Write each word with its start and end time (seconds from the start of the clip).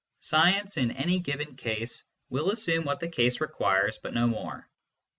Science, 0.21 0.77
in 0.77 0.89
any 0.89 1.19
given 1.19 1.55
case, 1.55 2.07
will 2.31 2.49
assume 2.49 2.85
what 2.85 2.99
the 2.99 3.07
case 3.07 3.39
requires, 3.39 3.99
but 3.99 4.15
no 4.15 4.25
more. 4.25 4.67